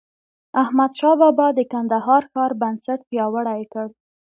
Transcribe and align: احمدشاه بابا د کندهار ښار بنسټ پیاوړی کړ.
احمدشاه 0.61 1.15
بابا 1.21 1.47
د 1.55 1.59
کندهار 1.71 2.23
ښار 2.31 2.51
بنسټ 2.61 2.99
پیاوړی 3.09 3.61
کړ. 3.73 3.85